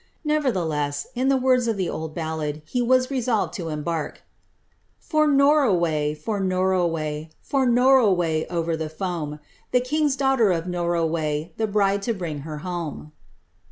Nevertheless, 0.25 1.05
in 1.13 1.27
the 1.29 1.37
words 1.37 1.67
of 1.67 1.77
the 1.77 1.87
old 1.87 2.15
ballad, 2.15 2.63
he 2.65 2.81
was 2.81 3.11
resolved 3.11 3.53
to 3.53 3.69
em 3.69 3.83
htrk— 3.83 4.13
•*For 5.03 5.27
Norroway, 5.27 6.15
for 6.15 6.39
Norroway, 6.39 7.29
For 7.43 7.67
Norroway 7.67 8.47
over 8.47 8.75
the 8.75 8.89
foam, 8.89 9.39
Tho 9.71 9.79
king's 9.81 10.15
daughter 10.15 10.51
of 10.51 10.65
Norroway,' 10.65 11.53
The 11.57 11.67
bride 11.67 12.01
to 12.01 12.15
bring 12.15 12.39
her 12.39 12.57
home.' 12.65 13.11